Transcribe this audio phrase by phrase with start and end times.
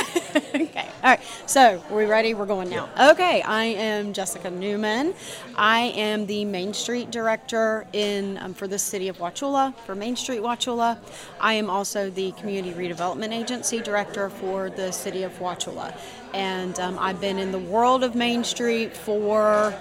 [0.54, 0.88] okay.
[1.02, 1.20] All right.
[1.46, 2.34] So, are we ready?
[2.34, 2.88] We're going now.
[3.10, 3.42] Okay.
[3.42, 5.14] I am Jessica Newman.
[5.56, 10.16] I am the Main Street Director in um, for the City of Wauchula for Main
[10.16, 10.98] Street Wauchula.
[11.40, 15.96] I am also the Community Redevelopment Agency Director for the City of Wauchula,
[16.34, 19.74] and um, I've been in the world of Main Street for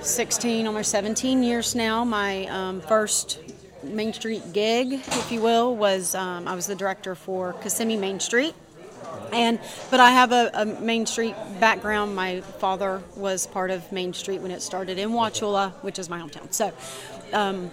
[0.00, 2.04] 16, almost 17 years now.
[2.04, 3.40] My um, first
[3.82, 8.20] Main Street gig, if you will, was um, I was the director for Kissimmee Main
[8.20, 8.54] Street.
[9.32, 9.58] And
[9.90, 12.16] but I have a, a, Main Street background.
[12.16, 16.18] My father was part of Main Street when it started in Wauchula, which is my
[16.18, 16.52] hometown.
[16.52, 16.72] So
[17.32, 17.70] um,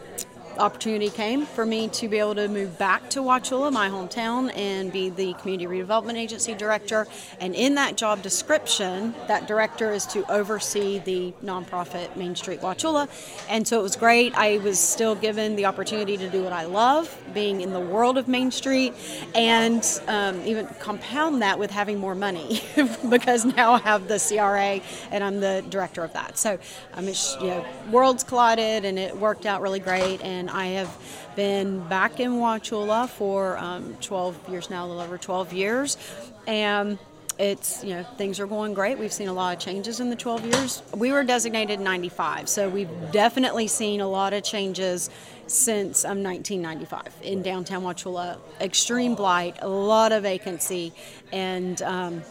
[0.57, 4.91] opportunity came for me to be able to move back to Wauchula, my hometown, and
[4.91, 7.07] be the Community Redevelopment Agency Director.
[7.39, 13.07] And in that job description, that director is to oversee the nonprofit Main Street Wauchula.
[13.49, 14.35] And so it was great.
[14.35, 18.17] I was still given the opportunity to do what I love, being in the world
[18.17, 18.93] of Main Street,
[19.33, 22.61] and um, even compound that with having more money
[23.09, 24.81] because now I have the CRA
[25.11, 26.37] and I'm the director of that.
[26.37, 26.57] So,
[26.93, 30.21] um, you know, worlds collided and it worked out really great.
[30.21, 30.95] And and I have
[31.35, 35.97] been back in Wauchula for um, 12 years now, a little over 12 years,
[36.45, 36.99] and
[37.39, 38.99] it's you know things are going great.
[38.99, 40.83] We've seen a lot of changes in the 12 years.
[40.95, 45.09] We were designated 95, so we've definitely seen a lot of changes
[45.47, 48.37] since um, 1995 in downtown Wauchula.
[48.61, 50.93] Extreme blight, a lot of vacancy,
[51.31, 52.21] and um,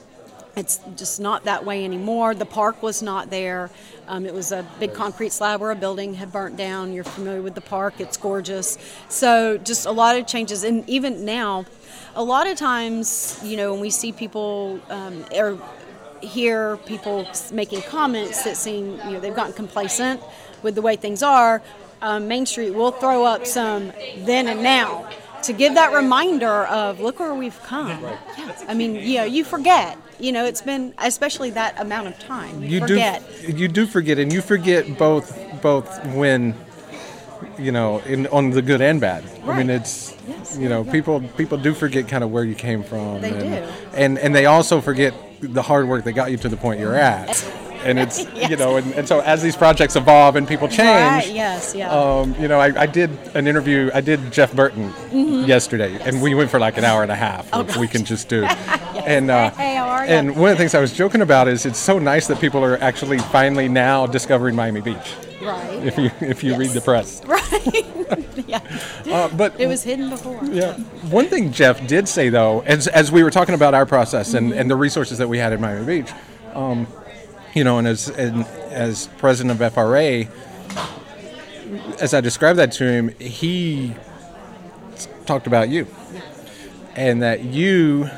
[0.57, 2.35] it's just not that way anymore.
[2.35, 3.71] The park was not there.
[4.07, 6.93] Um, it was a big concrete slab where a building had burnt down.
[6.93, 8.79] You're familiar with the park, it's gorgeous.
[9.09, 10.63] So, just a lot of changes.
[10.63, 11.65] And even now,
[12.15, 15.59] a lot of times, you know, when we see people um, or
[16.21, 20.21] hear people making comments that seem, you know, they've gotten complacent
[20.63, 21.63] with the way things are,
[22.03, 25.09] um, Main Street will throw up some then and now
[25.43, 27.89] to give that reminder of look where we've come.
[27.89, 29.99] Yeah, I mean, you know, you forget.
[30.19, 32.63] You know, it's been especially that amount of time.
[32.63, 33.23] You, you forget.
[33.41, 33.53] do.
[33.53, 36.55] You do forget, and you forget both both when
[37.59, 39.25] you know in on the good and bad.
[39.25, 39.57] Right.
[39.57, 40.59] I mean, it's yes.
[40.59, 40.93] you know yeah.
[40.93, 43.21] people people do forget kind of where you came from.
[43.21, 43.73] They and, do.
[43.97, 46.95] And and they also forget the hard work that got you to the point you're
[46.95, 47.45] at
[47.85, 48.51] and it's yes.
[48.51, 51.91] you know and, and, so as these projects evolve and people change right, yes yeah
[51.91, 55.45] um, you know I, I, did an interview i did jeff burton mm-hmm.
[55.45, 56.07] yesterday yes.
[56.07, 58.41] and we went for like an hour and a half oh, we can just do
[58.43, 59.05] yes.
[59.07, 60.13] and uh, hey, how are you?
[60.13, 62.65] and one of the things i was joking about is it's so nice that people
[62.65, 65.87] are actually finally now discovering miami beach Right.
[65.87, 67.23] If you if you read the press.
[67.35, 68.49] Right.
[68.49, 68.61] yeah.
[69.11, 70.45] Uh, but it was hidden before.
[70.45, 70.75] Yeah.
[71.11, 74.51] One thing Jeff did say though, as as we were talking about our process and,
[74.51, 74.61] mm-hmm.
[74.61, 76.13] and the resources that we had in Miami Beach,
[76.53, 76.87] um,
[77.55, 80.27] you know, and as and as president of FRA,
[82.01, 83.95] as I described that to him, he
[85.27, 85.87] talked about you,
[86.97, 88.11] and that you.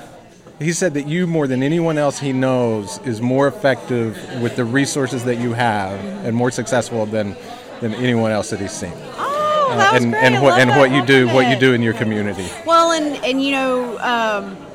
[0.58, 4.64] He said that you, more than anyone else he knows, is more effective with the
[4.64, 7.36] resources that you have and more successful than,
[7.82, 8.94] than anyone else that he's seen.
[8.94, 10.24] Oh, that was and, great.
[10.24, 12.48] and what and what you do, what you do in your community.
[12.64, 14.65] Well, and and you know, um,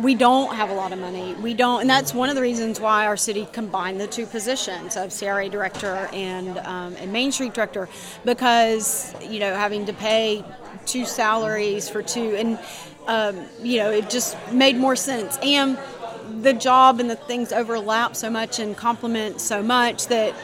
[0.00, 1.34] we don't have a lot of money.
[1.34, 4.96] We don't, and that's one of the reasons why our city combined the two positions
[4.96, 7.88] of CRA director and um, and Main Street director,
[8.24, 10.44] because you know having to pay
[10.86, 12.58] two salaries for two, and
[13.06, 15.38] um, you know it just made more sense.
[15.42, 15.78] And
[16.42, 20.34] the job and the things overlap so much and complement so much that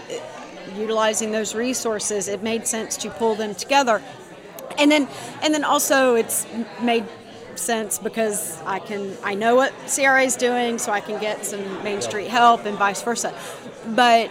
[0.76, 4.02] utilizing those resources, it made sense to pull them together.
[4.78, 5.08] And then,
[5.42, 6.46] and then also, it's
[6.80, 7.04] made
[7.60, 11.82] sense because I can I know what CRA is doing, so I can get some
[11.82, 13.34] Main Street help and vice versa.
[13.88, 14.30] But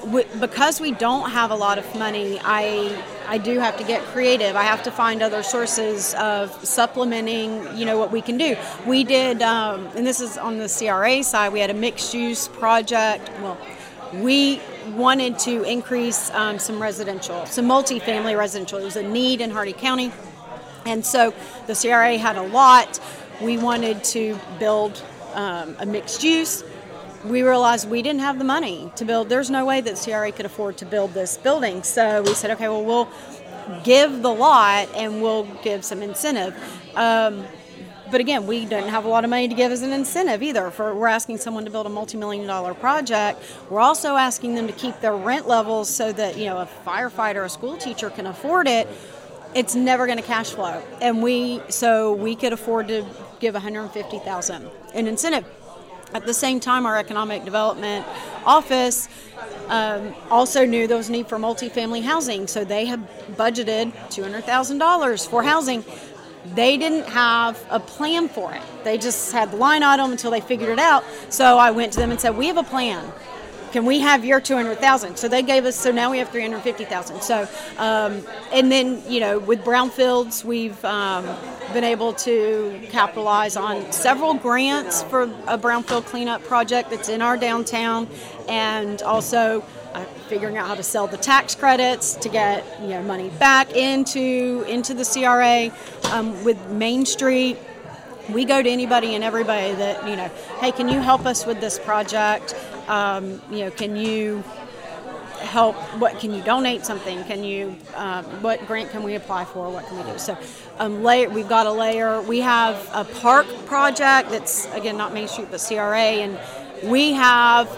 [0.00, 4.02] w- because we don't have a lot of money, I I do have to get
[4.04, 4.56] creative.
[4.56, 8.56] I have to find other sources of supplementing, you know, what we can do.
[8.86, 11.52] We did, um, and this is on the CRA side.
[11.52, 13.30] We had a mixed use project.
[13.40, 13.58] Well,
[14.14, 14.60] we
[14.94, 18.78] wanted to increase um, some residential, some multifamily residential.
[18.78, 20.12] It was a need in Hardee County
[20.86, 21.34] and so
[21.66, 23.00] the CRA had a lot.
[23.40, 25.02] We wanted to build
[25.34, 26.64] um, a mixed use.
[27.24, 29.28] We realized we didn't have the money to build.
[29.28, 31.82] There's no way that CRA could afford to build this building.
[31.82, 33.08] So we said, okay, well, we'll
[33.82, 36.54] give the lot and we'll give some incentive.
[36.94, 37.44] Um,
[38.10, 40.70] but again, we didn't have a lot of money to give as an incentive either.
[40.70, 43.42] For we're asking someone to build a multi-million dollar project.
[43.68, 47.44] We're also asking them to keep their rent levels so that you know a firefighter,
[47.44, 48.86] a school teacher can afford it
[49.56, 50.82] it's never going to cash flow.
[51.00, 53.06] And we so we could afford to
[53.40, 55.46] give 150,000 in incentive.
[56.12, 58.06] At the same time, our economic development
[58.44, 59.08] office
[59.68, 65.42] um, also knew there was need for multifamily housing, so they had budgeted $200,000 for
[65.42, 65.84] housing.
[66.54, 68.62] they didn't have a plan for it.
[68.84, 71.02] They just had the line item until they figured it out.
[71.28, 73.04] So I went to them and said, "We have a plan.
[73.76, 75.76] Can we have your 200,000?" So they gave us.
[75.76, 77.20] So now we have 350,000.
[77.20, 77.46] So
[77.76, 81.26] um, and then you know with brownfields, we've um,
[81.74, 87.36] been able to capitalize on several grants for a brownfield cleanup project that's in our
[87.36, 88.08] downtown,
[88.48, 89.62] and also
[89.92, 93.76] uh, figuring out how to sell the tax credits to get you know money back
[93.76, 95.70] into into the CRA.
[96.14, 97.58] Um, with Main Street,
[98.30, 100.28] we go to anybody and everybody that you know.
[100.60, 102.54] Hey, can you help us with this project?
[102.88, 104.44] Um, you know, can you
[105.40, 105.76] help?
[105.98, 107.22] What can you donate something?
[107.24, 107.76] Can you?
[107.94, 109.70] Um, what grant can we apply for?
[109.70, 110.18] What can we do?
[110.18, 110.36] So,
[110.78, 111.28] um, layer.
[111.28, 112.20] We've got a layer.
[112.22, 116.38] We have a park project that's again not Main Street but CRA, and
[116.90, 117.68] we have.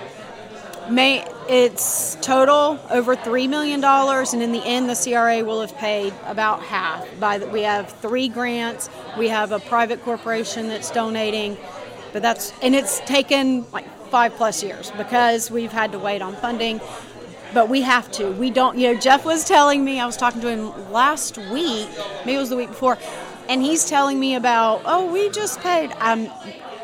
[0.90, 5.76] May, it's total over three million dollars, and in the end, the CRA will have
[5.76, 7.06] paid about half.
[7.20, 8.88] By the, we have three grants.
[9.18, 11.58] We have a private corporation that's donating,
[12.14, 16.34] but that's and it's taken like five plus years because we've had to wait on
[16.36, 16.80] funding.
[17.54, 18.30] But we have to.
[18.32, 18.76] We don't.
[18.76, 20.00] You know, Jeff was telling me.
[20.00, 21.88] I was talking to him last week.
[22.26, 22.98] Maybe it was the week before,
[23.48, 24.82] and he's telling me about.
[24.84, 25.90] Oh, we just paid.
[25.98, 26.28] I'm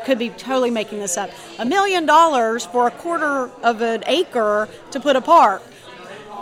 [0.05, 1.31] could be totally making this up.
[1.59, 5.63] A million dollars for a quarter of an acre to put a park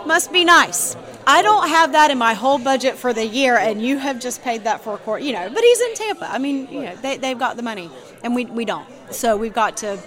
[0.06, 0.96] must be nice.
[1.26, 4.42] I don't have that in my whole budget for the year, and you have just
[4.42, 5.24] paid that for a quarter.
[5.24, 6.30] You know, but he's in Tampa.
[6.30, 7.90] I mean, you know, they, they've got the money,
[8.22, 8.86] and we, we don't.
[9.10, 9.98] So we've got to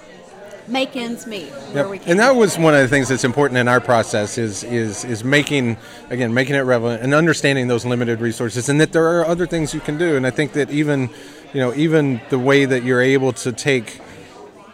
[0.68, 1.92] make ends meet where Yep.
[1.92, 2.12] we can.
[2.12, 5.24] And that was one of the things that's important in our process is is is
[5.24, 5.78] making
[6.10, 9.74] again making it relevant and understanding those limited resources and that there are other things
[9.74, 10.16] you can do.
[10.16, 11.10] And I think that even
[11.54, 14.00] you know even the way that you're able to take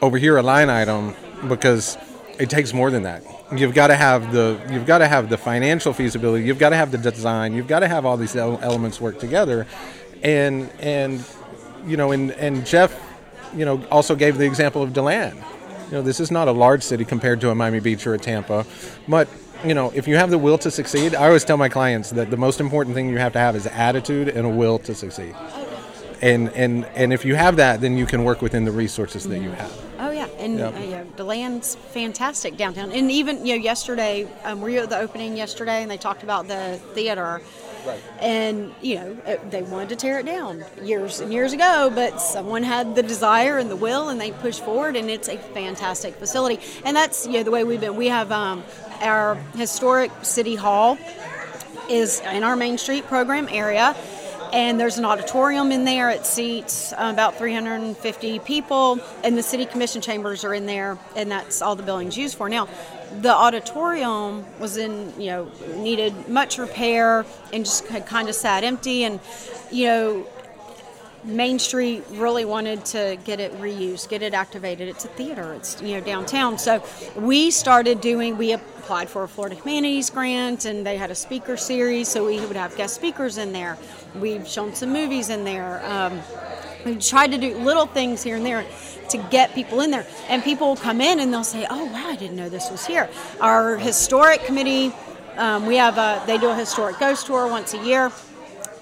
[0.02, 1.16] over here a line item
[1.48, 1.98] because
[2.40, 3.24] it takes more than that.
[3.56, 6.44] You've got to have the you've got to have the financial feasibility.
[6.46, 7.54] You've got to have the design.
[7.54, 9.68] You've got to have all these elements work together,
[10.24, 11.24] and and
[11.86, 13.00] you know and and Jeff,
[13.56, 15.38] you know, also gave the example of Deland.
[15.94, 18.18] You know, this is not a large city compared to a Miami Beach or a
[18.18, 18.66] Tampa,
[19.08, 19.28] but
[19.64, 22.32] you know, if you have the will to succeed, I always tell my clients that
[22.32, 25.36] the most important thing you have to have is attitude and a will to succeed.
[26.20, 29.38] And and and if you have that, then you can work within the resources that
[29.38, 29.72] you have.
[30.00, 30.74] Oh yeah, and Yep.
[30.74, 32.92] uh, you know, Deland's fantastic downtown.
[32.92, 36.24] And even you know, yesterday um, were you at the opening yesterday, and they talked
[36.24, 37.40] about the theater.
[37.86, 38.02] Right.
[38.20, 42.22] And you know, it- they wanted to tear it down years and years ago, but
[42.22, 46.16] someone had the desire and the will, and they pushed forward, and it's a fantastic
[46.16, 46.60] facility.
[46.86, 47.96] And that's you know the way we've been.
[47.96, 48.64] We have um,
[49.02, 50.98] our historic city hall
[51.90, 53.96] is in our Main Street program area.
[54.54, 56.12] And there's an auditorium in there.
[56.12, 61.32] It seats uh, about 350 people, and the city commission chambers are in there, and
[61.32, 62.48] that's all the building's used for.
[62.50, 62.68] Now,
[63.22, 68.64] the auditorium was in, you know, needed much repair and just had kind of sat
[68.64, 69.04] empty.
[69.04, 69.20] And,
[69.72, 70.28] you know,
[71.24, 74.90] Main Street really wanted to get it reused, get it activated.
[74.90, 75.54] It's a theater.
[75.54, 76.58] It's you know downtown.
[76.58, 76.84] So
[77.16, 78.38] we started doing.
[78.38, 82.10] We applied for a Florida Humanities grant, and they had a speaker series.
[82.10, 83.78] So we would have guest speakers in there.
[84.16, 85.82] We've shown some movies in there.
[85.86, 86.22] Um,
[86.86, 88.66] we tried to do little things here and there
[89.10, 92.10] to get people in there, and people will come in and they'll say, "Oh wow,
[92.10, 93.10] I didn't know this was here."
[93.42, 94.94] Our historic committee.
[95.36, 98.12] Um, we have a, they do a historic ghost tour once a year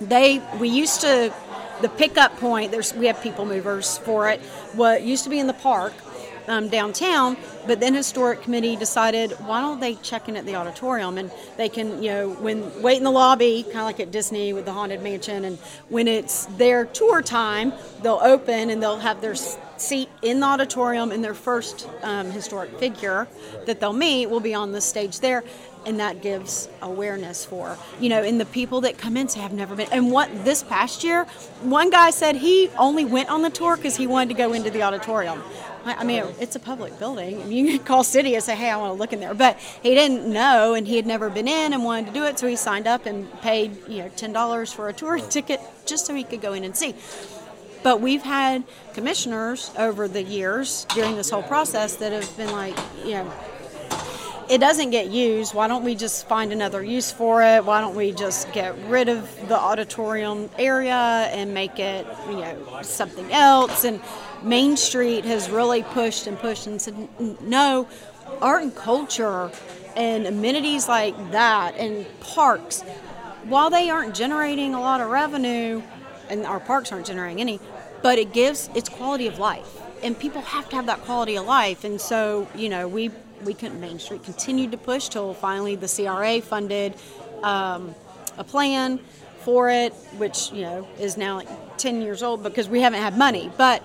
[0.01, 1.33] they we used to
[1.81, 4.39] the pickup point there's we have people movers for it
[4.73, 5.93] what used to be in the park
[6.47, 11.17] um, downtown but then historic committee decided why don't they check in at the auditorium
[11.17, 14.53] and they can you know when wait in the lobby kind of like at disney
[14.53, 15.57] with the haunted mansion and
[15.89, 21.11] when it's their tour time they'll open and they'll have their seat in the auditorium
[21.11, 23.27] and their first um, historic figure
[23.65, 25.43] that they'll meet will be on the stage there
[25.85, 29.53] and that gives awareness for you know and the people that come in say i've
[29.53, 31.25] never been and what this past year
[31.63, 34.69] one guy said he only went on the tour because he wanted to go into
[34.69, 35.41] the auditorium
[35.85, 37.41] I I mean, it's a public building.
[37.41, 39.33] I mean, you can call city and say, "Hey, I want to look in there,"
[39.33, 42.39] but he didn't know, and he had never been in and wanted to do it,
[42.39, 46.05] so he signed up and paid, you know, ten dollars for a tour ticket just
[46.05, 46.95] so he could go in and see.
[47.83, 52.77] But we've had commissioners over the years during this whole process that have been like,
[53.03, 53.33] you know,
[54.51, 55.55] it doesn't get used.
[55.55, 57.65] Why don't we just find another use for it?
[57.65, 62.81] Why don't we just get rid of the auditorium area and make it, you know,
[62.83, 63.83] something else?
[63.83, 63.99] And
[64.43, 66.95] Main Street has really pushed and pushed and said,
[67.41, 67.87] no,
[68.41, 69.51] art and culture
[69.95, 72.81] and amenities like that and parks,
[73.43, 75.81] while they aren't generating a lot of revenue,
[76.29, 77.59] and our parks aren't generating any,
[78.01, 81.45] but it gives its quality of life, and people have to have that quality of
[81.45, 81.83] life.
[81.83, 83.11] And so, you know, we
[83.43, 86.93] we couldn't, Main Street continued to push till finally the CRA funded
[87.41, 87.95] um,
[88.37, 88.99] a plan
[89.39, 93.17] for it, which you know is now like 10 years old because we haven't had
[93.17, 93.51] money.
[93.57, 93.83] But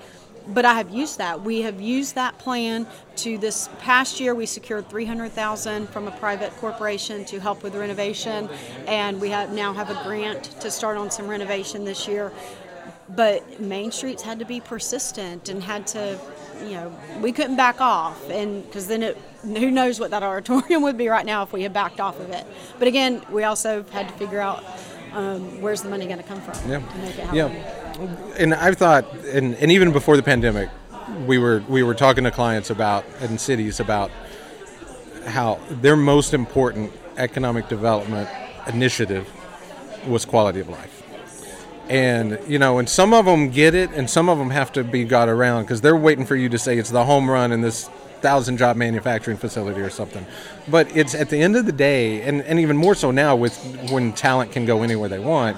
[0.49, 1.43] but I have used that.
[1.43, 2.87] We have used that plan
[3.17, 4.35] to this past year.
[4.35, 8.49] We secured 300,000 from a private corporation to help with renovation,
[8.87, 12.33] and we have now have a grant to start on some renovation this year.
[13.09, 16.19] But Main Streets had to be persistent and had to,
[16.65, 20.83] you know, we couldn't back off, and because then it, who knows what that auditorium
[20.83, 22.45] would be right now if we had backed off of it.
[22.81, 24.65] But again, we also had to figure out
[25.13, 26.81] um, where's the money going to come from Yeah.
[26.81, 27.37] to make it happen.
[27.37, 27.86] Yeah,
[28.39, 30.69] and I've thought, and, and even before the pandemic,
[31.27, 34.11] we were we were talking to clients about and cities about
[35.27, 38.29] how their most important economic development
[38.67, 39.29] initiative
[40.07, 41.03] was quality of life.
[41.89, 44.85] And you know, and some of them get it, and some of them have to
[44.85, 47.61] be got around because they're waiting for you to say it's the home run in
[47.61, 47.89] this
[48.21, 50.27] thousand job manufacturing facility or something.
[50.69, 53.57] But it's at the end of the day, and, and even more so now with
[53.91, 55.57] when talent can go anywhere they want.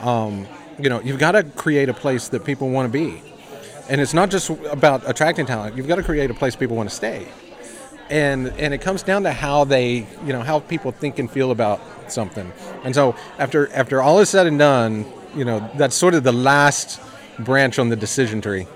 [0.00, 0.46] Um,
[0.82, 3.22] you know, you've got to create a place that people want to be,
[3.88, 5.76] and it's not just about attracting talent.
[5.76, 7.28] You've got to create a place people want to stay,
[8.08, 11.50] and and it comes down to how they, you know, how people think and feel
[11.50, 12.52] about something.
[12.84, 16.32] And so after after all is said and done, you know, that's sort of the
[16.32, 17.00] last
[17.38, 18.66] branch on the decision tree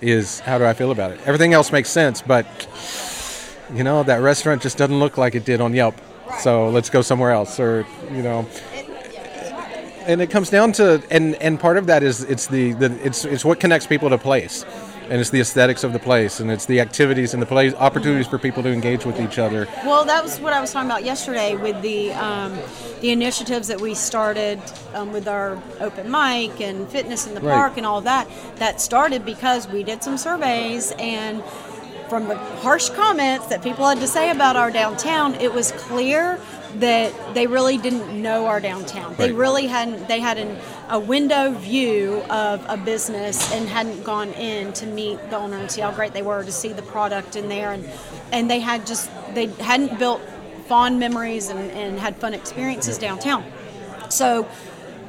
[0.00, 1.20] is how do I feel about it?
[1.24, 2.46] Everything else makes sense, but
[3.72, 5.94] you know, that restaurant just doesn't look like it did on Yelp.
[6.38, 8.46] So let's go somewhere else or, you know,
[10.06, 13.24] and it comes down to and and part of that is it's the, the it's
[13.24, 14.64] it's what connects people to place
[15.10, 18.26] and it's the aesthetics of the place and it's the activities and the place opportunities
[18.26, 21.04] for people to engage with each other Well, that was what I was talking about
[21.04, 22.56] yesterday with the um,
[23.00, 24.60] the initiatives that we started
[24.94, 27.54] um, with our open mic and fitness in the Right.
[27.54, 28.26] park and all that.
[28.56, 31.42] That started because we did some surveys and
[32.08, 36.40] from the harsh comments that people had to say about our downtown, it was clear
[36.76, 39.14] that they really didn't know our downtown.
[39.16, 40.08] They really hadn't.
[40.08, 40.58] They had an,
[40.88, 45.70] a window view of a business and hadn't gone in to meet the owner and
[45.70, 47.88] see how great they were to see the product in there, and
[48.32, 50.20] and they had just they hadn't built
[50.66, 53.44] fond memories and, and had fun experiences downtown.
[54.08, 54.48] So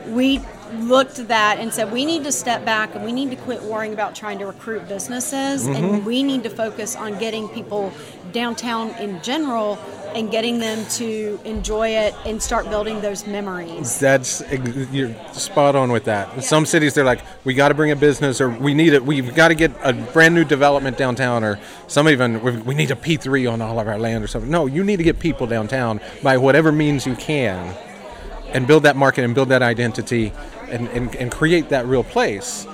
[0.08, 0.42] we
[0.74, 3.62] looked at that and said we need to step back and we need to quit
[3.64, 6.06] worrying about trying to recruit businesses and mm-hmm.
[6.06, 7.92] we need to focus on getting people
[8.32, 9.78] downtown in general
[10.16, 14.00] and getting them to enjoy it and start building those memories.
[14.00, 14.42] that's
[14.92, 16.34] you're spot on with that.
[16.36, 19.06] In some cities they're like we got to bring a business or we need it
[19.06, 22.92] we've got to get a brand new development downtown or some even we we need
[22.92, 24.50] a p3 on all of our land or something.
[24.50, 27.76] No you need to get people downtown by whatever means you can
[28.56, 30.32] and build that market and build that identity
[30.70, 32.68] and, and, and create that real place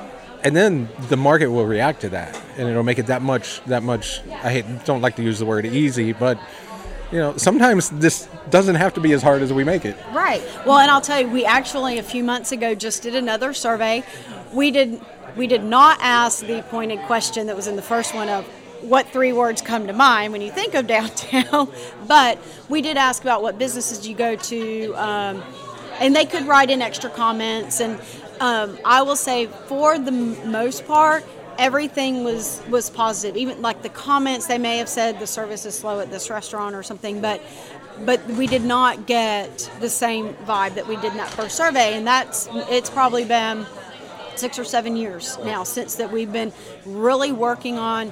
[0.44, 3.84] and then the market will react to that and it'll make it that much that
[3.84, 6.40] much i hate don't like to use the word easy but
[7.12, 9.96] you know sometimes this doesn't have to be as hard as we make it
[10.32, 10.42] Right.
[10.66, 14.04] Well, and I'll tell you, we actually a few months ago just did another survey.
[14.54, 15.02] We did
[15.36, 18.46] we did not ask the pointed question that was in the first one of
[18.82, 21.70] what three words come to mind when you think of downtown,
[22.08, 22.38] but
[22.70, 25.44] we did ask about what businesses you go to, um,
[26.00, 27.80] and they could write in extra comments.
[27.80, 28.00] And
[28.40, 31.26] um, I will say, for the most part,
[31.58, 33.38] everything was was positive.
[33.38, 36.76] Even like the comments, they may have said the service is slow at this restaurant
[36.76, 37.42] or something, but
[38.06, 41.94] but we did not get the same vibe that we did in that first survey,
[41.96, 43.66] and that's it's probably been
[44.36, 46.52] six or seven years now since that we've been
[46.86, 48.12] really working on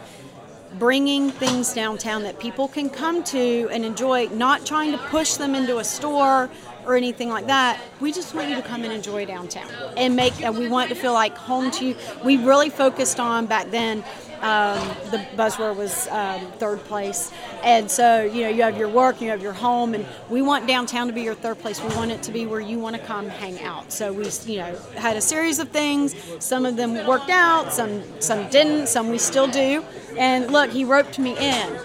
[0.78, 5.56] bringing things downtown that people can come to and enjoy not trying to push them
[5.56, 6.50] into a store
[6.90, 10.42] or anything like that we just want you to come and enjoy downtown and make
[10.42, 11.96] and we want to feel like home to you.
[12.24, 14.04] We really focused on back then
[14.42, 17.34] um, the buzzword was um, third place.
[17.62, 20.66] And so you know you have your work you have your home and we want
[20.68, 21.82] downtown to be your third place.
[21.82, 23.92] We want it to be where you want to come hang out.
[23.92, 26.16] So we you know had a series of things.
[26.40, 29.84] Some of them worked out some some didn't some we still do.
[30.18, 31.80] And look he roped me in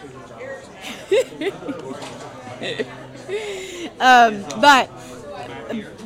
[4.00, 4.90] um, but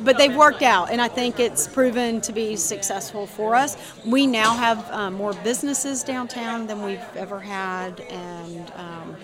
[0.03, 3.77] but they've worked out, and I think it's proven to be successful for us.
[4.05, 9.15] We now have um, more businesses downtown than we've ever had, and um,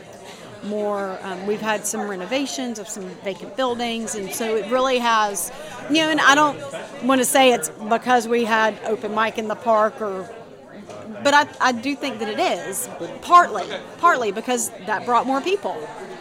[0.64, 1.18] more.
[1.22, 5.52] Um, we've had some renovations of some vacant buildings, and so it really has,
[5.90, 6.10] you know.
[6.10, 6.60] And I don't
[7.04, 10.30] want to say it's because we had open mic in the park or
[11.24, 12.90] but I, I do think that it is
[13.22, 13.64] partly
[13.98, 15.75] partly because that brought more people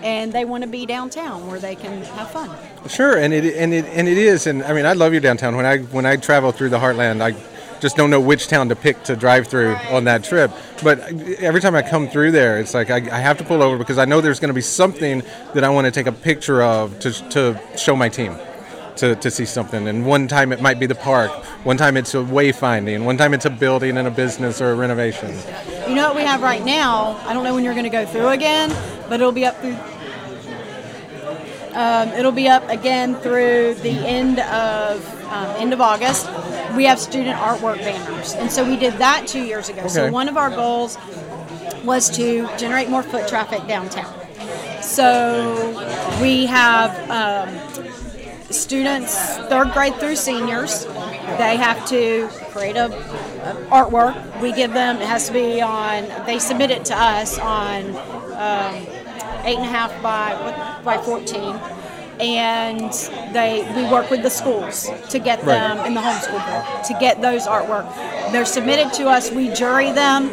[0.05, 2.51] and they want to be downtown where they can have fun
[2.89, 5.57] Sure, and it and it and it is, and I mean, I love your downtown.
[5.57, 7.35] When I when I travel through the Heartland, I
[7.81, 10.51] just don't know which town to pick to drive through on that trip.
[10.83, 11.01] But
[11.41, 13.97] every time I come through there, it's like I, I have to pull over because
[13.97, 15.23] I know there's going to be something
[15.55, 18.37] that I want to take a picture of to to show my team.
[18.97, 19.89] to, to see something.
[19.89, 21.31] And one time it might be the park,
[21.65, 24.75] one time it's a wayfinding, one time it's a building and a business or a
[24.77, 25.35] renovation.
[25.89, 27.17] You know what we have right now?
[27.27, 28.71] I don't know when you're going to go through again,
[29.09, 29.77] but it'll be up through.
[31.75, 36.27] Um, it'll be up again through the end of um, end of August.
[36.77, 39.87] We have student artwork banners, and so we did that two years ago.
[39.89, 40.99] So one of our goals
[41.85, 44.13] was to generate more foot traffic downtown.
[44.83, 49.17] So we have um, students,
[49.49, 50.85] third grade through seniors.
[50.85, 54.41] They have to create a, a artwork.
[54.41, 54.97] We give them.
[54.99, 56.07] It has to be on.
[56.27, 57.91] They submit it to us on
[58.37, 58.94] um,
[59.45, 61.57] eight and a half by by fourteen,
[62.21, 62.93] and
[63.33, 65.59] they we work with the schools to get Right.
[65.59, 67.87] them in the homeschool book to get those artwork.
[68.33, 69.31] They're submitted to us.
[69.31, 70.31] We jury them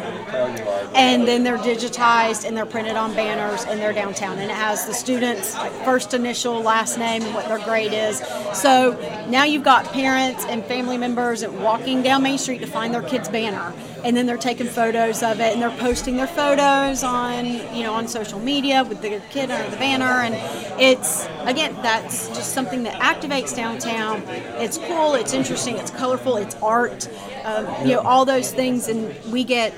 [0.94, 4.86] and then they're digitized and they're printed on banners and they're downtown and it has
[4.86, 5.54] the students
[5.84, 8.18] first initial last name and what their grade is
[8.54, 8.92] so
[9.28, 13.28] now you've got parents and family members walking down main street to find their kid's
[13.28, 13.72] banner
[14.04, 17.92] and then they're taking photos of it and they're posting their photos on you know
[17.94, 20.04] on social media with their kid under the banner.
[20.04, 20.34] And
[20.80, 24.22] it's again that's just something that activates downtown.
[24.58, 27.08] It's cool it's interesting it's colorful it's art
[27.44, 28.88] um, you know all those things.
[28.88, 29.72] And we get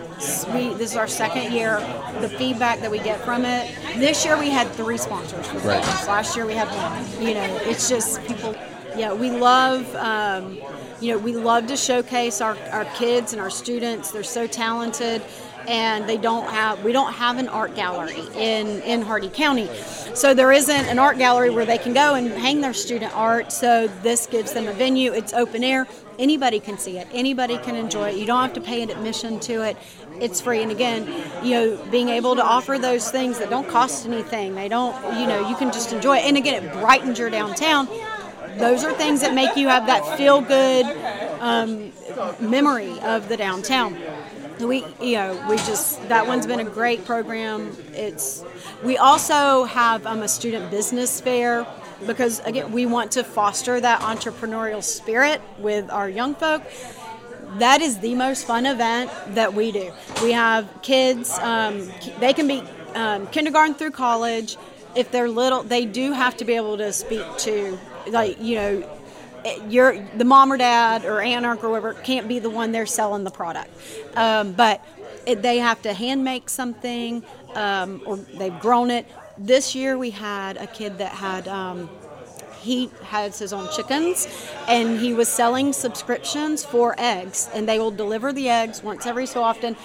[0.54, 1.78] we this is our second year
[2.20, 3.74] the feedback that we get from it.
[3.96, 5.82] This year we had three sponsors Right.
[6.06, 7.26] last year we had one.
[7.26, 8.54] You know it's just people
[8.96, 10.58] yeah we love um,
[11.00, 14.10] you know we love to showcase our, our kids and our students.
[14.10, 15.22] They're so talented
[15.66, 19.68] and they don't have we don't have an art gallery in in Hardee County.
[20.14, 23.52] So there isn't an art gallery where they can go and hang their student art
[23.52, 25.12] so this gives them a venue.
[25.12, 25.86] It's open air.
[26.18, 27.08] Anybody can see it.
[27.12, 28.16] Anybody can enjoy it.
[28.16, 29.76] You don't have to pay an admission to it.
[30.20, 30.62] It's free.
[30.62, 31.06] And again
[31.42, 34.54] you know being able to offer those things that don't cost anything.
[34.54, 36.24] They don't you know you can just enjoy it.
[36.24, 37.88] And again it brightens your downtown
[38.58, 40.86] those are things that make you have that feel good
[41.40, 41.92] um,
[42.40, 43.96] memory of the downtown
[44.60, 48.44] we you know we just that one's been a great program it's
[48.84, 51.66] we also have um, a student business fair
[52.06, 56.62] because again we want to foster that entrepreneurial spirit with our young folk
[57.58, 59.92] that is the most fun event that we do.
[60.22, 61.88] We have kids, um,
[62.18, 62.62] they can be
[62.94, 64.56] um, kindergarten through college.
[64.96, 69.00] If they're little, they do have to be able to speak to, like, you know,
[69.68, 73.24] your the mom or dad or aunt or whoever can't be the one they're selling
[73.24, 73.70] the product,
[74.16, 74.82] um, but
[75.26, 77.22] it, they have to hand make something
[77.54, 79.06] um, or they've grown it.
[79.36, 81.90] This year we had a kid that had um,
[82.64, 84.26] he has his own chickens
[84.66, 89.26] and he was selling subscriptions for eggs and they will deliver the eggs once every
[89.26, 89.76] so often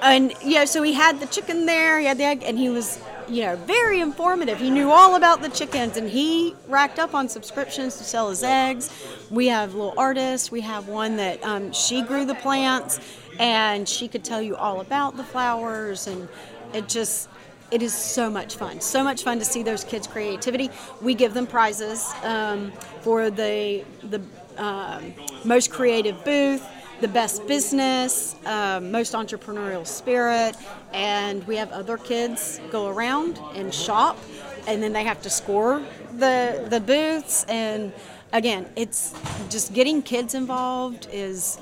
[0.00, 2.98] and yeah so he had the chicken there he had the egg and he was
[3.28, 4.58] you know very informative.
[4.58, 8.42] He knew all about the chickens and he racked up on subscriptions to sell his
[8.42, 8.90] eggs.
[9.30, 10.50] We have little artists.
[10.50, 13.00] We have one that um, she grew the plants
[13.38, 16.28] and she could tell you all about the flowers and
[16.74, 17.28] it just
[17.70, 18.80] it is so much fun.
[18.80, 20.70] So much fun to see those kids creativity.
[21.00, 24.20] We give them prizes um, for the the
[24.58, 26.62] um, most creative booth
[27.02, 30.56] the best business um, most entrepreneurial spirit
[30.92, 34.16] and we have other kids go around and shop
[34.68, 35.82] and then they have to score
[36.18, 37.92] the the booths and
[38.32, 39.14] again it's
[39.50, 41.58] just getting kids involved is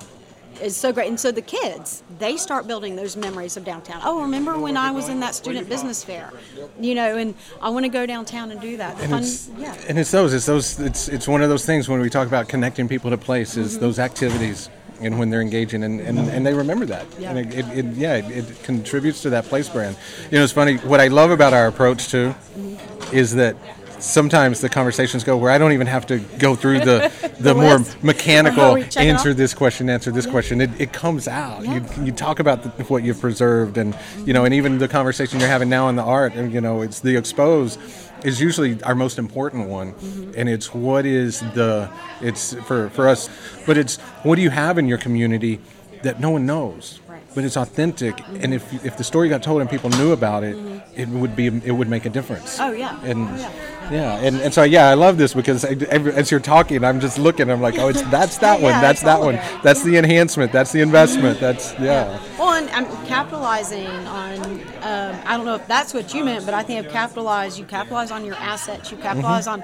[0.60, 1.08] is so great.
[1.08, 4.02] And so the kids, they start building those memories of downtown.
[4.04, 6.30] Oh, remember when I was in that student business fair?
[6.78, 9.00] You know, and I want to go downtown and do that.
[9.00, 9.74] And Fun, it's, yeah.
[9.88, 12.48] and it's those, it's those, it's, it's one of those things when we talk about
[12.48, 13.80] connecting people to places, Mm-hmm.
[13.80, 14.68] those activities,
[15.00, 17.30] and when they're engaging, and, and, and they remember that, Yeah.
[17.30, 19.96] and it, it, it yeah, it, it contributes to that place brand.
[20.30, 20.76] You know, it's funny.
[20.76, 23.16] What I love about our approach too, Mm-hmm.
[23.16, 23.56] is that
[24.00, 27.78] sometimes the conversations go where I don't even have to go through the the, more
[27.78, 28.02] list.
[28.02, 30.60] mechanical We check it answer this question, answer this question.
[30.60, 31.64] It, it comes out.
[31.64, 35.40] You, you talk about the, what you've preserved, and you know, and even the conversation
[35.40, 37.78] you're having now in the art, and you know, it's the expose
[38.24, 40.32] is usually our most important one, mm-hmm.
[40.36, 43.28] and it's what is the it's for for us,
[43.66, 45.60] but it's what do you have in your community
[46.02, 47.00] that no one knows.
[47.32, 50.56] But it's authentic, and if, if the story got told and people knew about it,
[50.96, 52.58] it would be it would make a difference.
[52.58, 52.98] Oh, yeah.
[53.04, 53.90] and Oh, yeah.
[53.92, 56.98] yeah, and, and so yeah, I love this because I, every, as you're talking, I'm
[56.98, 57.48] just looking.
[57.48, 59.62] I'm like, oh, it's that's that one, Yeah, that's that one, it.
[59.62, 62.18] that's the enhancement, that's the investment, that's yeah.
[62.36, 64.42] Well, and I'm capitalizing on.
[64.82, 67.60] Um, I don't know if that's what you meant, but I think of capitalize.
[67.60, 68.90] You capitalize on your assets.
[68.90, 69.62] You capitalize on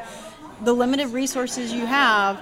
[0.62, 2.38] the limited resources you have,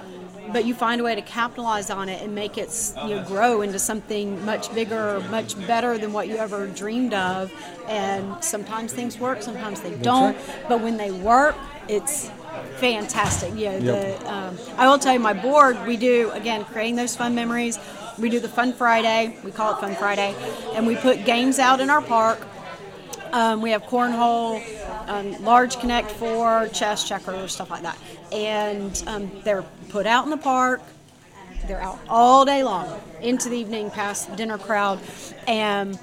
[0.54, 2.70] but you find a way to capitalize on it and make it
[3.08, 7.52] you know, grow into something much bigger, much better than what you ever dreamed of.
[7.88, 10.38] And sometimes things work, sometimes they don't.
[10.68, 11.56] But when they work,
[11.88, 12.30] it's
[12.76, 13.52] fantastic.
[13.56, 13.82] Yeah, Yep.
[13.82, 15.76] the um, I will tell you, my board.
[15.88, 17.76] We do again creating those fun memories.
[18.16, 19.36] We do the Fun Friday.
[19.42, 20.36] We call it Fun Friday,
[20.74, 22.38] and we put games out in our park.
[23.34, 24.62] Um, we have cornhole,
[25.08, 27.98] um, large Connect Four, chess, checkers, stuff like that,
[28.30, 30.80] and um, they're put out in the park.
[31.66, 35.00] They're out all day long into the evening, past dinner crowd,
[35.48, 35.98] and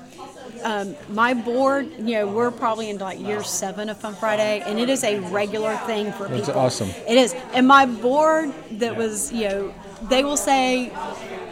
[0.65, 4.77] um, my board, you know, we're probably into like year seven of Fun Friday, and
[4.77, 6.49] it is a regular thing for That's people.
[6.49, 6.89] It's awesome.
[7.07, 9.73] It is, and my board that was, you know,
[10.09, 10.91] they will say.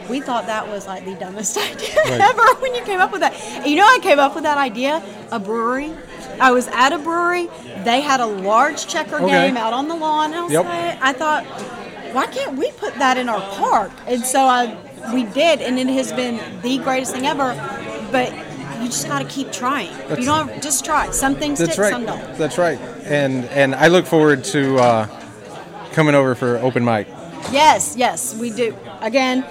[0.10, 2.22] We thought that was like the dumbest idea Right.
[2.22, 3.34] ever when you came up with that.
[3.34, 5.04] And you know, I came up with that idea.
[5.32, 5.94] A brewery.
[6.40, 7.48] I was at a brewery.
[7.84, 9.28] They had a large checker Okay.
[9.48, 10.34] game out on the lawn.
[10.34, 10.66] I Yep.
[10.66, 11.46] like, I thought,
[12.14, 13.92] why can't we put that in our park?
[14.08, 14.76] And so I,
[15.14, 17.54] we did, and it has been the greatest thing ever.
[18.12, 18.34] But
[18.82, 19.92] you just got to keep trying.
[19.98, 21.12] That's- you don't just try.
[21.12, 21.92] Some things That's stick, right.
[21.92, 22.38] some don't.
[22.38, 22.80] That's right.
[23.06, 25.08] And and I look forward to uh,
[25.92, 27.08] coming over for open mic.
[27.52, 28.76] Yes, yes, we do.
[29.02, 29.46] Again,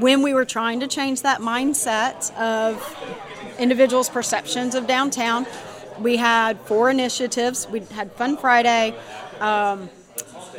[0.00, 5.46] when we were trying to change that mindset of individuals' perceptions of downtown,
[5.98, 7.66] we had four initiatives.
[7.68, 8.94] We had Fun Friday,
[9.40, 9.88] um,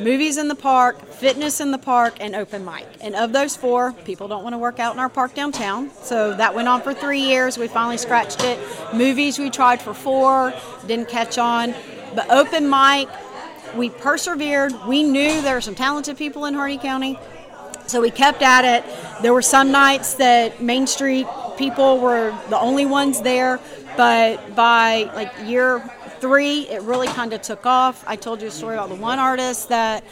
[0.00, 2.86] movies in the park, fitness in the park, and open mic.
[3.00, 5.90] And of those four, people don't want to work out in our park downtown.
[6.02, 7.56] So that went on for three years.
[7.58, 8.58] We finally scratched it.
[8.92, 10.52] Movies we tried for four,
[10.86, 11.74] didn't catch on.
[12.14, 13.08] But open mic,
[13.76, 14.72] we persevered.
[14.86, 17.18] We knew there were some talented people in Hardee County.
[17.88, 19.22] So we kept at it.
[19.22, 23.60] There were some nights that Main Street people were the only ones there,
[23.96, 25.80] but by like year
[26.20, 28.04] three, it really kind of took off.
[28.06, 30.04] I told you a story about the one artist that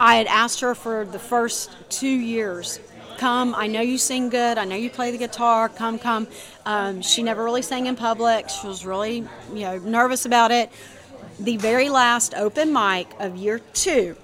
[0.00, 2.80] I had asked her for the first two years.
[3.18, 4.56] Come, I know you sing good.
[4.56, 5.68] I know you play the guitar.
[5.68, 6.28] Come, come.
[6.64, 8.48] Um, she never really sang in public.
[8.48, 9.16] She was really,
[9.52, 10.70] you know, nervous about it.
[11.40, 14.16] The very last open mic of year two,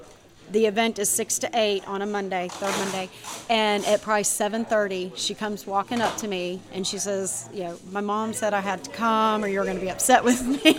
[0.50, 3.08] the event is six to eight on a Monday, third Monday,
[3.48, 7.64] and at probably seven thirty, she comes walking up to me and she says, "You
[7.64, 10.42] know, my mom said I had to come, or you're going to be upset with
[10.42, 10.76] me."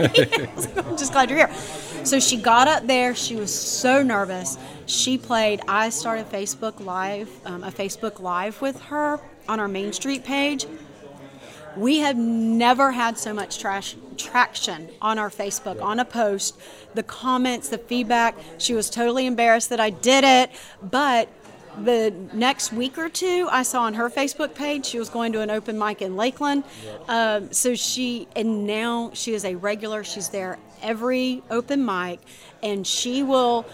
[0.78, 1.56] I'm just glad you're here.
[2.04, 3.16] So she got up there.
[3.16, 4.58] She was so nervous.
[4.86, 5.62] She played.
[5.68, 10.66] I started Facebook Live, um, a Facebook Live with her on our Main Street page.
[11.78, 16.58] We have never had so much trash, traction on our Facebook, on a post.
[16.94, 18.36] The comments, the feedback.
[18.58, 20.52] She was totally embarrassed that I did it.
[20.82, 21.30] But
[21.84, 25.42] the next week or two, I saw on her Facebook page she was going to
[25.42, 26.64] an open mic in Lakeland.
[27.08, 30.04] Um, so she, and now she is a regular.
[30.04, 32.20] She's there every open mic,
[32.64, 33.66] and she will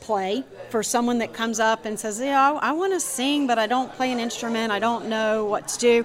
[0.00, 3.58] play for someone that comes up and says, Yeah, I, I want to sing, but
[3.58, 4.72] I don't play an instrument.
[4.72, 6.04] I don't know what to do.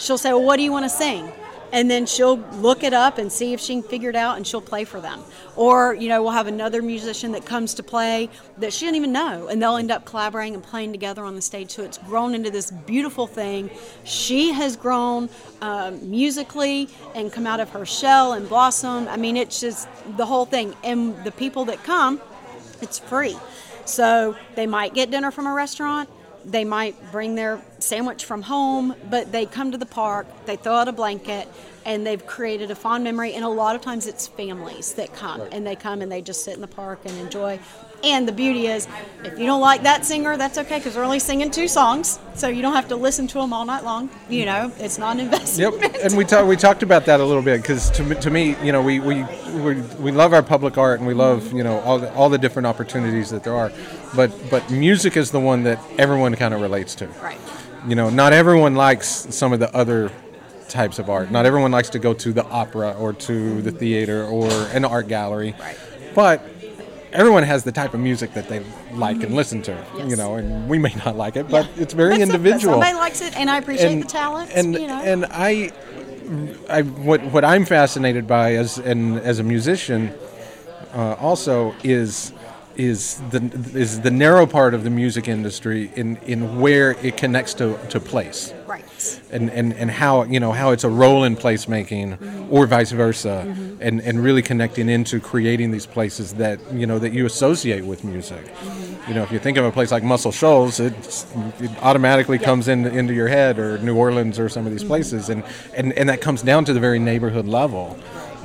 [0.00, 1.30] She'll say, Well, what do you want to sing?
[1.72, 4.44] And then she'll look it up and see if she can figure it out and
[4.44, 5.22] she'll play for them.
[5.54, 9.12] Or, you know, we'll have another musician that comes to play that she didn't even
[9.12, 11.70] know, and they'll end up collaborating and playing together on the stage.
[11.70, 13.70] So it's grown into this beautiful thing.
[14.02, 15.28] She has grown
[15.60, 19.06] um, musically and come out of her shell and blossom.
[19.06, 19.86] I mean, it's just
[20.16, 20.74] the whole thing.
[20.82, 22.20] And the people that come,
[22.80, 23.36] it's free.
[23.84, 26.08] So they might get dinner from a restaurant,
[26.44, 30.74] they might bring their sandwich from home, but they come to the park, they throw
[30.74, 31.48] out a blanket,
[31.84, 33.34] and they've created a fond memory.
[33.34, 36.44] And a lot of times it's families that come, and they come and they just
[36.44, 37.58] sit in the park and enjoy.
[38.02, 38.88] And the beauty is,
[39.24, 42.48] if you don't like that singer, that's okay because we're only singing two songs, so
[42.48, 44.08] you don't have to listen to them all night long.
[44.30, 45.82] You know, it's not an investment.
[45.82, 48.30] Yep, and we talked we talked about that a little bit because to, me- to
[48.30, 51.62] me, you know, we, we we we love our public art and we love you
[51.62, 53.70] know all the, all the different opportunities that there are,
[54.14, 57.06] but but music is the one that everyone kind of relates to.
[57.22, 57.38] Right.
[57.86, 60.10] You know, not everyone likes some of the other
[60.68, 61.30] types of art.
[61.30, 65.08] Not everyone likes to go to the opera or to the theater or an art
[65.08, 65.54] gallery.
[65.58, 65.78] Right.
[66.14, 66.42] But
[67.12, 69.76] everyone has the type of music that they like and listen to.
[70.06, 71.82] You know, and we may not like it, but Yeah.
[71.82, 74.50] it's very individual somebody likes it, and I appreciate the talent.
[74.54, 75.00] and you know.
[75.00, 75.70] and I,
[76.68, 80.12] I what what I'm fascinated by as and as a musician,
[80.94, 82.32] uh, also is
[82.76, 83.42] is the
[83.74, 88.00] is the narrow part of the music industry in in where it connects to to
[88.00, 88.52] place.
[88.66, 88.84] right.
[89.32, 92.52] And, and, and how you know how it's a role in placemaking mm-hmm.
[92.52, 93.76] or vice versa mm-hmm.
[93.80, 98.04] and, and really connecting into creating these places that you know that you associate with
[98.04, 98.44] music.
[98.44, 99.08] Mm-hmm.
[99.08, 100.94] You know if you think of a place like Muscle Shoals it
[101.80, 105.42] automatically comes in, into your head or New Orleans or some of these places and,
[105.74, 107.98] and, and that comes down to the very neighborhood level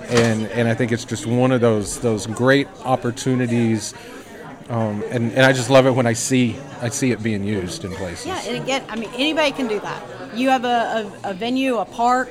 [0.10, 3.94] and and I think it's just one of those those great opportunities
[4.70, 7.86] um, and, and I just love it when I see I see it being used
[7.86, 10.02] in places Yeah, and again, I mean, anybody can do that.
[10.36, 12.30] You have a, a, a venue, a park,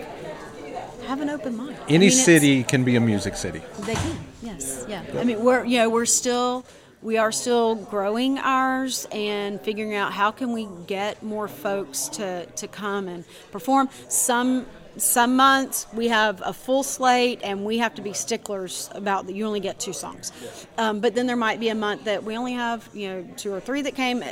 [1.06, 1.76] have an open mic.
[1.80, 5.04] I any mean, city can be a music city They can, yes, yeah.
[5.16, 6.66] I mean, we're you know we're still
[7.04, 12.46] we are still growing ours and figuring out how can we get more folks to,
[12.46, 13.90] to come and perform.
[14.08, 14.64] Some
[14.96, 19.34] some months we have a full slate and we have to be sticklers about that
[19.34, 20.32] you only get two songs.
[20.78, 23.52] Um, but then there might be a month that we only have you know two
[23.52, 24.22] or three that came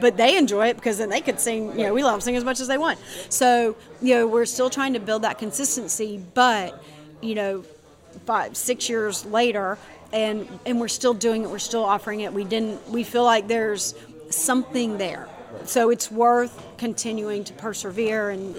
[0.00, 2.44] but they enjoy it because then they could sing you know we love sing as
[2.44, 2.98] much as they want.
[3.28, 6.82] So you know we're still trying to build that consistency but
[7.20, 7.64] you know
[8.24, 9.76] five six years later
[10.12, 12.32] and and we're still doing it we're still offering it.
[12.32, 13.94] We didn't we feel like there's
[14.30, 15.28] something there.
[15.64, 18.56] So it's worth continuing to persevere and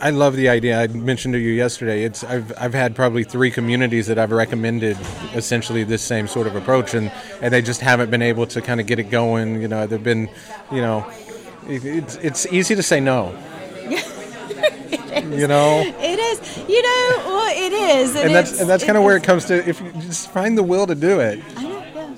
[0.00, 0.80] I love the idea.
[0.80, 2.04] I mentioned to you yesterday.
[2.04, 4.96] It's I've I've had probably three communities that I've recommended
[5.34, 8.80] essentially this same sort of approach, and and they just haven't been able to kind
[8.80, 9.60] of get it going.
[9.60, 10.30] You know, they've been,
[10.72, 11.06] you know,
[11.66, 13.36] it's it's easy to say no.
[15.30, 18.96] you know it is you know well it is and, and that's and that's kind
[18.96, 21.62] of where it comes to if you just find the will to do it I
[21.62, 22.14] know, yeah.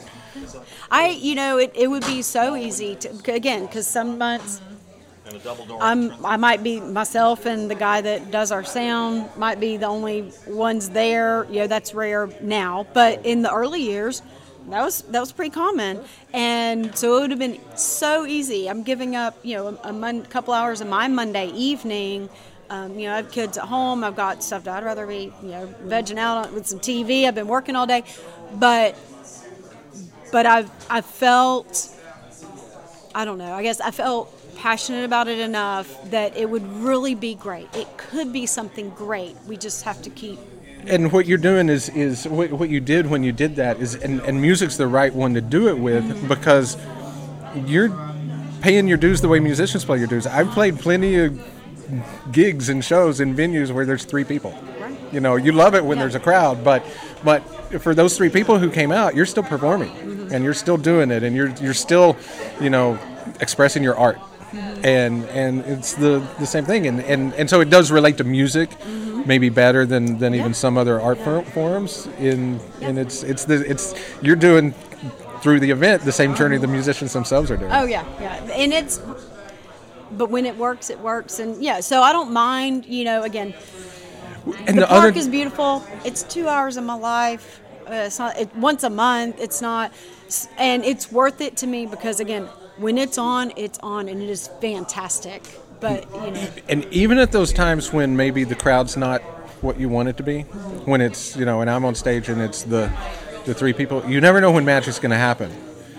[0.93, 4.61] I, you know, it, it would be so easy to, again, because some months
[5.81, 9.87] I'm, I might be myself and the guy that does our sound might be the
[9.87, 11.47] only ones there.
[11.51, 12.87] You know, that's rare now.
[12.93, 14.23] But in the early years,
[14.69, 18.71] that was that was pretty common, and so it would have been so easy.
[18.71, 22.29] I'm giving up, you know, a, a mon- couple hours of my Monday evening.
[22.71, 24.05] Um, you know, I have kids at home.
[24.05, 24.65] I've got stuff.
[24.65, 27.27] That I'd rather be, you know, vegging out with some TV.
[27.27, 28.05] I've been working all day,
[28.55, 28.97] but
[30.31, 31.89] but I've I felt
[33.15, 33.53] I don't know.
[33.53, 37.69] I guess I felt passionate about it enough that it would really be great.
[37.75, 39.35] It could be something great.
[39.49, 40.39] We just have to keep.
[40.87, 43.97] And what you're doing is is what, what you did when you did that is,
[43.97, 46.29] and, and music's the right one to do it with mm-hmm.
[46.29, 46.77] because
[47.67, 47.91] you're
[48.61, 50.29] paying your dues the way musicians play your dues.
[50.29, 51.41] I've played plenty of
[52.31, 54.57] gigs and shows and venues where there's three people.
[54.79, 54.97] Right.
[55.13, 56.05] You know, you love it when yeah.
[56.05, 56.87] there's a crowd, but
[57.25, 57.41] but
[57.83, 60.33] for those three people who came out, you're still performing mm-hmm.
[60.33, 62.17] and you're still doing it and you're you're still,
[62.61, 62.97] you know,
[63.41, 64.21] expressing your art
[64.53, 64.85] mm-hmm.
[64.85, 68.25] and and it's the the same thing, and and, and so it does relate to
[68.25, 69.23] music, mm-hmm.
[69.27, 70.41] maybe better than than yeah.
[70.41, 71.43] even some other art yeah.
[71.43, 72.07] forms.
[72.19, 72.89] In yeah.
[72.89, 74.75] and it's it's the it's you're doing
[75.41, 77.73] through the event the same journey the musicians themselves are doing.
[77.73, 79.01] Oh yeah, yeah, and it's
[80.17, 81.81] but when it works, it works, and yeah.
[81.81, 83.23] So I don't mind, you know.
[83.23, 83.55] Again,
[84.67, 85.19] and the, the park other...
[85.19, 85.85] is beautiful.
[86.05, 87.61] It's two hours of my life.
[87.87, 89.41] Uh, it's not it, once a month.
[89.41, 89.93] It's not,
[90.59, 94.29] and it's worth it to me because again, when it's on, it's on, and it
[94.29, 95.43] is fantastic.
[95.81, 99.21] But you know, and even at those times when maybe the crowd's not
[99.63, 100.43] what you want it to be,
[100.85, 102.91] when it's you know, and I'm on stage and it's the
[103.45, 105.51] the three people, you never know when magic's going to happen.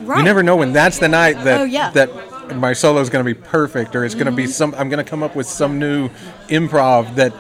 [0.02, 0.18] Right.
[0.18, 1.92] You never know when that's the night that oh, yeah.
[1.92, 4.74] that my solo is going to be perfect, or it's going to be some.
[4.76, 6.10] I'm going to come up with some new
[6.48, 7.34] improv that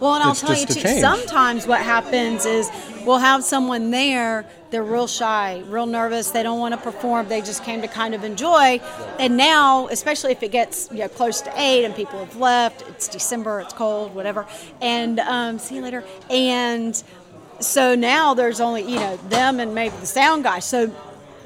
[0.00, 2.70] well, and I'll tell you too, sometimes what happens is
[3.04, 7.40] we'll have someone there, they're real shy, real nervous, they don't want to perform, they
[7.40, 8.80] just came to kind of enjoy.
[9.18, 12.82] And now, especially if it gets you know, close to eight and people have left,
[12.88, 14.46] it's December, it's cold, whatever,
[14.80, 16.04] and um, see you later.
[16.30, 17.02] And
[17.60, 20.58] so now there's only, you know, them and maybe the sound guy.
[20.58, 20.94] So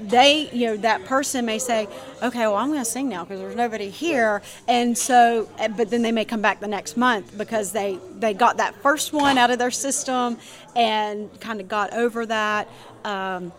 [0.02, 1.88] they, you know, that person may say,
[2.22, 4.42] okay, well, I'm going to sing now because there's nobody here.
[4.68, 8.34] And so, eh, but then they may come back the next month because they, they
[8.34, 10.38] got that first one out of their system
[10.74, 12.68] and kind of got over that.
[13.04, 13.52] Um,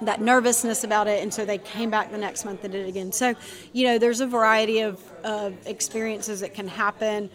[0.00, 2.88] that nervousness about it, and so they came back the next month and did it
[2.88, 3.12] again.
[3.12, 3.34] So,
[3.72, 7.30] you know, there's a variety of, of experiences that can happen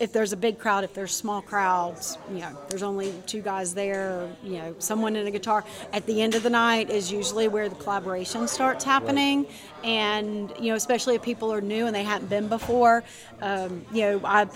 [0.00, 3.74] if there's a big crowd, if there's small crowds, you know, there's only two guys
[3.74, 5.64] there, you know, someone in a guitar.
[5.92, 9.46] At the end of the night is usually where the collaboration starts happening,
[9.82, 13.04] and you know, especially if people are new and they haven't been before.
[13.40, 14.48] Um, you know, I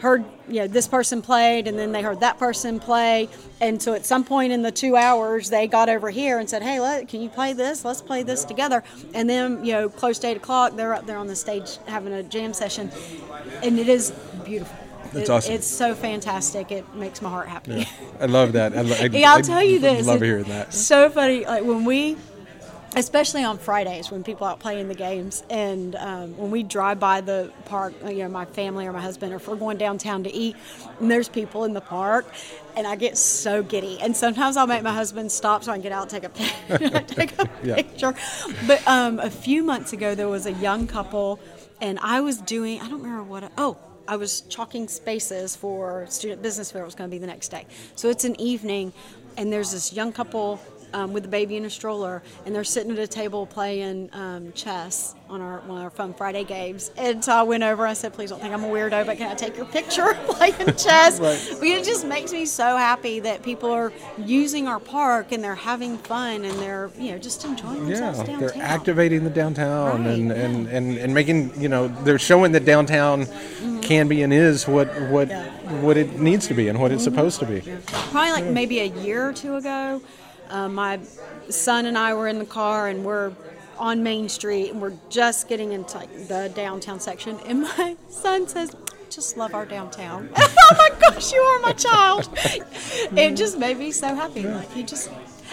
[0.00, 3.28] heard you know this person played and then they heard that person play.
[3.60, 6.62] And so at some point in the two hours they got over here and said
[6.62, 7.84] hey let, can you play this?
[7.84, 8.82] Let's play this together.
[9.14, 12.12] And then you know close to eight o'clock they're up there on the stage having
[12.12, 12.90] a jam session.
[13.62, 14.12] And it is
[14.44, 14.83] beautiful
[15.14, 15.54] that's it, awesome.
[15.54, 16.72] It's so fantastic.
[16.72, 17.74] It makes my heart happy.
[17.74, 17.84] Yeah.
[18.20, 18.76] I love that.
[18.76, 20.06] I, I, yeah, I'll I, tell you this.
[20.06, 20.74] I love hearing that.
[20.74, 21.44] So funny.
[21.44, 22.16] Like when we,
[22.96, 27.20] especially on Fridays when people out playing the games, and um, when we drive by
[27.20, 30.32] the park, you know, my family or my husband, or if we're going downtown to
[30.32, 30.56] eat,
[31.00, 32.26] and there's people in the park,
[32.76, 33.98] and I get so giddy.
[34.00, 37.00] And sometimes I'll make my husband stop so I can get out and take a,
[37.06, 37.74] take a yeah.
[37.76, 38.14] picture.
[38.66, 41.40] But um, a few months ago, there was a young couple,
[41.80, 46.06] and I was doing, I don't remember what, I, oh, I was chalking spaces for
[46.08, 46.82] student business fair.
[46.82, 47.66] It was going to be the next day.
[47.96, 48.92] So it's an evening,
[49.36, 50.60] and there's this young couple
[50.92, 54.52] um, with a baby in a stroller, and they're sitting at a table playing um,
[54.52, 56.92] chess on our one of our Fun Friday games.
[56.96, 57.82] And so I went over.
[57.82, 60.14] And I said, "Please don't think I'm a weirdo, but can I take your picture
[60.28, 61.56] playing chess?" Right.
[61.58, 63.92] But it just makes me so happy that people are
[64.24, 68.18] using our park and they're having fun and they're you know just enjoying Yeah, themselves
[68.28, 68.38] downtown.
[68.40, 70.34] they're activating the downtown Right, and, yeah.
[70.34, 73.26] and, and, and making you know they're showing the downtown
[73.84, 75.44] can be and is what what Yeah.
[75.80, 77.60] what it needs to be and what it's supposed to be.
[77.86, 80.00] probably like maybe a year or two ago,
[80.50, 80.98] uh, my
[81.50, 83.32] son and I were in the car and we're
[83.78, 88.48] on Main Street and we're just getting into like the downtown section, and my son
[88.48, 88.74] says.
[89.10, 90.28] Just love our downtown.
[90.36, 92.28] oh my gosh, you are my child.
[92.34, 94.42] it just made me so happy.
[94.42, 95.08] Like he just,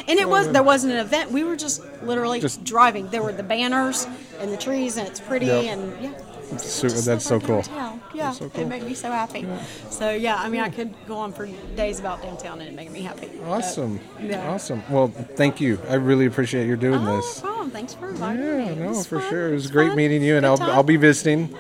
[0.08, 1.30] and it was there wasn't an event.
[1.30, 3.08] We were just literally Just- driving.
[3.10, 4.08] There were the banners
[4.40, 5.46] and the trees, and it's pretty.
[5.46, 5.66] Yep.
[5.66, 6.14] And yeah,
[6.60, 7.62] Super, that's so cool.
[7.62, 8.02] downtown.
[8.14, 8.64] Yeah, so cool.
[8.64, 9.48] it made me so happy.
[9.90, 12.94] So yeah, I mean, I could go on for days about downtown and it making
[12.94, 13.28] me happy.
[13.28, 14.50] But- Awesome, yeah.
[14.52, 14.84] awesome.
[14.90, 15.80] Well, thank you.
[15.90, 17.40] I really appreciate you doing Oh, no this.
[17.42, 17.72] problem.
[17.72, 18.66] Thanks for inviting me.
[18.66, 19.30] Yeah, no, for fun.
[19.30, 19.50] sure.
[19.50, 19.98] It was great fun.
[19.98, 20.70] meeting you, and Good I'll time.
[20.72, 21.56] I'll be visiting.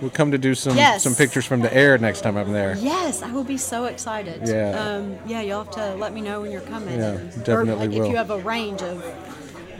[0.00, 1.04] We'll come to do some Yes.
[1.04, 2.76] some pictures from the air next time I'm there.
[2.80, 4.48] Yes, I will be so excited.
[4.48, 4.70] Yeah.
[4.78, 6.98] Um, yeah, you'll have to let me know when you're coming.
[6.98, 8.04] Yeah, and- or, definitely like, will.
[8.06, 9.04] If you have a range of.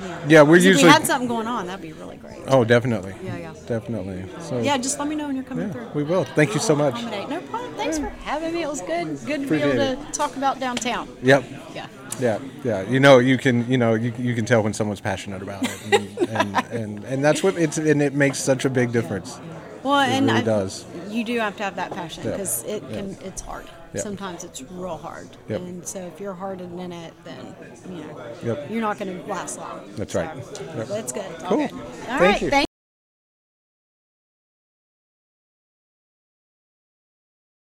[0.02, 2.38] Know, Yeah, we're usually- If we had something going on, that'd be really great.
[2.48, 3.14] Oh, definitely.
[3.24, 3.52] Yeah, yeah.
[3.66, 4.24] Definitely.
[4.40, 5.86] So yeah, just let me know when you're coming yeah, through.
[5.94, 6.24] we will.
[6.24, 6.94] Thank you so much.
[6.94, 7.28] accommodate.
[7.28, 7.72] No problem.
[7.74, 8.62] Thanks for having me.
[8.62, 9.06] It was good.
[9.24, 10.06] Good to Appreciate be able it.
[10.06, 11.08] to talk about downtown.
[11.22, 11.44] Yep.
[11.74, 11.86] Yeah.
[12.20, 12.82] Yeah, yeah.
[12.82, 15.80] You know, you can, you know, you, you can tell when someone's passionate about it,
[15.92, 19.40] and, and, and, and that's what it's, and it makes such a big difference.
[19.82, 20.84] Well, and really I, does.
[21.08, 22.30] you do have to have that passion Yeah.
[22.32, 22.96] because it Yeah.
[22.96, 23.16] can.
[23.24, 23.64] It's hard.
[23.94, 24.00] Yeah.
[24.00, 25.28] Sometimes it's real hard.
[25.48, 25.61] Yep.
[25.61, 27.55] And so if you're hardened in it, then
[27.88, 28.70] you know Yep.
[28.70, 29.81] you're not going to last long.
[29.96, 30.44] That's right.
[30.57, 30.87] So, Yep.
[30.88, 31.31] That's good.
[31.40, 31.61] Cool.
[31.62, 32.50] All Thank right, you.
[32.50, 32.66] Thank